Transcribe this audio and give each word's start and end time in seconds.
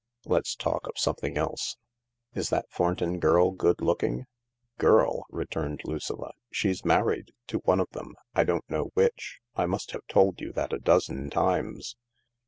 Let's 0.25 0.55
talk 0.55 0.87
of 0.87 0.97
something 0.97 1.37
else. 1.37 1.77
Is 2.33 2.49
that 2.49 2.71
Thornton 2.71 3.19
girl 3.19 3.51
good 3.51 3.81
looking?"" 3.81 4.25
Girl 4.79 5.25
I" 5.25 5.25
returned 5.37 5.81
Lucilla." 5.85 6.31
She's 6.51 6.83
married, 6.83 7.33
to 7.49 7.59
one 7.65 7.79
of 7.79 7.91
them— 7.91 8.15
I 8.33 8.43
don't 8.43 8.67
know 8.67 8.89
which. 8.95 9.41
I 9.55 9.67
must 9.67 9.91
have 9.91 10.07
told 10.07 10.41
you 10.41 10.53
that 10.53 10.73
a 10.73 10.79
dozen 10.79 11.29
times." 11.29 11.97